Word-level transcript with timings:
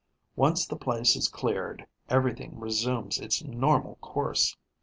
Once 0.35 0.65
the 0.65 0.75
place 0.75 1.15
is 1.15 1.27
cleared, 1.29 1.85
everything 2.09 2.59
resumes 2.59 3.19
its 3.19 3.43
normal 3.43 3.97
course. 3.97 4.57